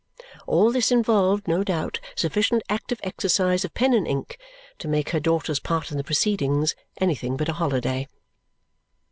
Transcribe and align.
All 0.47 0.71
this 0.71 0.91
involved, 0.91 1.47
no 1.47 1.63
doubt, 1.63 1.99
sufficient 2.15 2.63
active 2.69 2.99
exercise 3.03 3.63
of 3.63 3.75
pen 3.75 3.93
and 3.93 4.07
ink 4.07 4.39
to 4.79 4.87
make 4.87 5.09
her 5.11 5.19
daughter's 5.19 5.59
part 5.59 5.91
in 5.91 5.97
the 5.99 6.03
proceedings 6.03 6.73
anything 6.99 7.37
but 7.37 7.49
a 7.49 7.53
holiday. 7.53 8.07